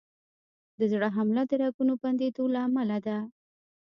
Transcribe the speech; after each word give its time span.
د 0.77 0.81
زړه 0.91 1.07
حمله 1.15 1.43
د 1.47 1.51
رګونو 1.63 1.93
بندېدو 2.03 2.43
له 2.53 2.59
امله 2.67 2.97
ده. 3.07 3.17